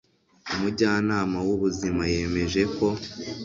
[0.53, 2.87] umujyanama w'ubuzima yemeje ko